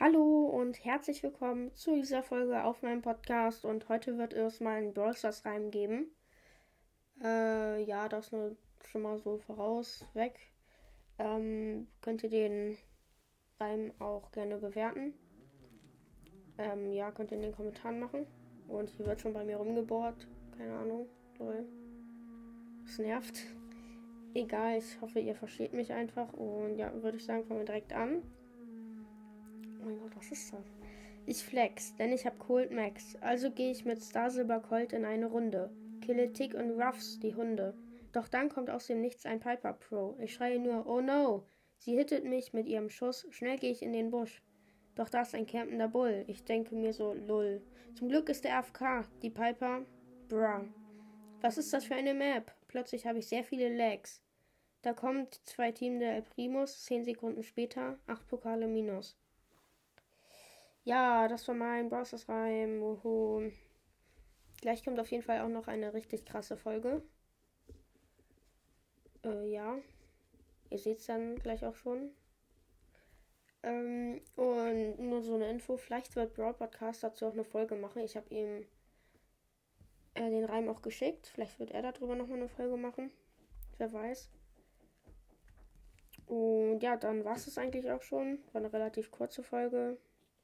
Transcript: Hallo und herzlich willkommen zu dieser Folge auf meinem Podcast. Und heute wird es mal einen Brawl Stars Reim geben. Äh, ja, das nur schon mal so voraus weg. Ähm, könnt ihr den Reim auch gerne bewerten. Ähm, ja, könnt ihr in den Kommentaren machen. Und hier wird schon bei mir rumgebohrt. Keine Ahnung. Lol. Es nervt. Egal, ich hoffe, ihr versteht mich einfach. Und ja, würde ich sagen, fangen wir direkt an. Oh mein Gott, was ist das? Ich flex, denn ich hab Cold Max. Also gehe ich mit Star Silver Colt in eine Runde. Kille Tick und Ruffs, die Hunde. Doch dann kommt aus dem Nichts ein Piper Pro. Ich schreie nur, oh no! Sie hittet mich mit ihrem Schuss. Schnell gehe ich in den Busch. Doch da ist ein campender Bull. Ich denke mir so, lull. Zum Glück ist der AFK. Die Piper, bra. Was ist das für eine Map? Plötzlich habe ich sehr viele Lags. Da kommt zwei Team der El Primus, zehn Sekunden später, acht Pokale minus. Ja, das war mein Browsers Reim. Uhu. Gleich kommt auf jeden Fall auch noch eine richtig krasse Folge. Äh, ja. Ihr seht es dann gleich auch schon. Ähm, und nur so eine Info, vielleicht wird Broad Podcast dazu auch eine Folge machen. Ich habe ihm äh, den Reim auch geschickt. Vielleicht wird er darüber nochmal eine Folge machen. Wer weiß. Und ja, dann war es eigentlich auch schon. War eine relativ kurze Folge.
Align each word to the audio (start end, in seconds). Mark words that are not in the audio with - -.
Hallo 0.00 0.44
und 0.44 0.84
herzlich 0.84 1.24
willkommen 1.24 1.74
zu 1.74 1.96
dieser 1.96 2.22
Folge 2.22 2.62
auf 2.62 2.82
meinem 2.82 3.02
Podcast. 3.02 3.64
Und 3.64 3.88
heute 3.88 4.16
wird 4.16 4.32
es 4.32 4.60
mal 4.60 4.76
einen 4.76 4.94
Brawl 4.94 5.16
Stars 5.16 5.44
Reim 5.44 5.72
geben. 5.72 6.06
Äh, 7.20 7.82
ja, 7.82 8.08
das 8.08 8.30
nur 8.30 8.54
schon 8.86 9.02
mal 9.02 9.18
so 9.18 9.38
voraus 9.38 10.06
weg. 10.14 10.38
Ähm, 11.18 11.88
könnt 12.00 12.22
ihr 12.22 12.30
den 12.30 12.78
Reim 13.58 13.92
auch 13.98 14.30
gerne 14.30 14.58
bewerten. 14.58 15.14
Ähm, 16.58 16.92
ja, 16.92 17.10
könnt 17.10 17.32
ihr 17.32 17.38
in 17.38 17.42
den 17.42 17.56
Kommentaren 17.56 17.98
machen. 17.98 18.24
Und 18.68 18.90
hier 18.90 19.04
wird 19.04 19.20
schon 19.20 19.32
bei 19.32 19.42
mir 19.42 19.56
rumgebohrt. 19.56 20.28
Keine 20.56 20.78
Ahnung. 20.78 21.08
Lol. 21.40 21.66
Es 22.86 23.00
nervt. 23.00 23.40
Egal, 24.32 24.78
ich 24.78 25.00
hoffe, 25.00 25.18
ihr 25.18 25.34
versteht 25.34 25.72
mich 25.72 25.92
einfach. 25.92 26.32
Und 26.34 26.76
ja, 26.76 26.94
würde 27.02 27.16
ich 27.16 27.24
sagen, 27.24 27.44
fangen 27.46 27.58
wir 27.58 27.66
direkt 27.66 27.92
an. 27.92 28.22
Oh 29.80 29.84
mein 29.84 29.98
Gott, 30.00 30.16
was 30.16 30.30
ist 30.30 30.52
das? 30.52 30.64
Ich 31.26 31.44
flex, 31.44 31.94
denn 31.96 32.12
ich 32.12 32.24
hab 32.26 32.38
Cold 32.38 32.70
Max. 32.70 33.16
Also 33.20 33.50
gehe 33.50 33.70
ich 33.70 33.84
mit 33.84 34.02
Star 34.02 34.30
Silver 34.30 34.60
Colt 34.60 34.92
in 34.92 35.04
eine 35.04 35.26
Runde. 35.26 35.70
Kille 36.00 36.32
Tick 36.32 36.54
und 36.54 36.80
Ruffs, 36.80 37.18
die 37.20 37.34
Hunde. 37.34 37.74
Doch 38.12 38.28
dann 38.28 38.48
kommt 38.48 38.70
aus 38.70 38.86
dem 38.86 39.00
Nichts 39.00 39.26
ein 39.26 39.40
Piper 39.40 39.74
Pro. 39.74 40.16
Ich 40.20 40.34
schreie 40.34 40.58
nur, 40.58 40.86
oh 40.86 41.00
no! 41.00 41.44
Sie 41.76 41.94
hittet 41.94 42.24
mich 42.24 42.52
mit 42.52 42.66
ihrem 42.66 42.90
Schuss. 42.90 43.26
Schnell 43.30 43.58
gehe 43.58 43.70
ich 43.70 43.82
in 43.82 43.92
den 43.92 44.10
Busch. 44.10 44.42
Doch 44.94 45.08
da 45.08 45.22
ist 45.22 45.34
ein 45.34 45.46
campender 45.46 45.88
Bull. 45.88 46.24
Ich 46.26 46.44
denke 46.44 46.74
mir 46.74 46.92
so, 46.92 47.12
lull. 47.12 47.62
Zum 47.94 48.08
Glück 48.08 48.28
ist 48.28 48.44
der 48.44 48.58
AFK. 48.58 49.06
Die 49.22 49.30
Piper, 49.30 49.84
bra. 50.28 50.64
Was 51.40 51.58
ist 51.58 51.72
das 51.72 51.84
für 51.84 51.94
eine 51.94 52.14
Map? 52.14 52.52
Plötzlich 52.66 53.06
habe 53.06 53.18
ich 53.18 53.28
sehr 53.28 53.44
viele 53.44 53.74
Lags. 53.76 54.22
Da 54.82 54.92
kommt 54.92 55.40
zwei 55.44 55.72
Team 55.72 56.00
der 56.00 56.16
El 56.16 56.22
Primus, 56.22 56.84
zehn 56.84 57.04
Sekunden 57.04 57.42
später, 57.42 57.98
acht 58.06 58.26
Pokale 58.26 58.66
minus. 58.66 59.16
Ja, 60.84 61.28
das 61.28 61.46
war 61.48 61.54
mein 61.54 61.88
Browsers 61.88 62.28
Reim. 62.28 62.82
Uhu. 62.82 63.50
Gleich 64.60 64.84
kommt 64.84 64.98
auf 64.98 65.10
jeden 65.10 65.22
Fall 65.22 65.40
auch 65.40 65.48
noch 65.48 65.68
eine 65.68 65.94
richtig 65.94 66.24
krasse 66.24 66.56
Folge. 66.56 67.02
Äh, 69.24 69.50
ja. 69.50 69.78
Ihr 70.70 70.78
seht 70.78 70.98
es 70.98 71.06
dann 71.06 71.36
gleich 71.36 71.64
auch 71.64 71.74
schon. 71.74 72.10
Ähm, 73.62 74.20
und 74.36 74.98
nur 74.98 75.22
so 75.22 75.34
eine 75.34 75.50
Info, 75.50 75.76
vielleicht 75.76 76.14
wird 76.16 76.34
Broad 76.34 76.58
Podcast 76.58 77.02
dazu 77.02 77.26
auch 77.26 77.32
eine 77.32 77.44
Folge 77.44 77.74
machen. 77.74 78.02
Ich 78.02 78.16
habe 78.16 78.32
ihm 78.34 78.66
äh, 80.14 80.30
den 80.30 80.44
Reim 80.44 80.68
auch 80.68 80.82
geschickt. 80.82 81.26
Vielleicht 81.26 81.58
wird 81.58 81.70
er 81.70 81.82
darüber 81.82 82.14
nochmal 82.14 82.38
eine 82.38 82.48
Folge 82.48 82.76
machen. 82.76 83.10
Wer 83.78 83.92
weiß. 83.92 84.30
Und 86.26 86.80
ja, 86.80 86.96
dann 86.96 87.24
war 87.24 87.36
es 87.36 87.56
eigentlich 87.56 87.90
auch 87.90 88.02
schon. 88.02 88.38
War 88.52 88.60
eine 88.60 88.72
relativ 88.72 89.10
kurze 89.10 89.42
Folge. 89.42 89.96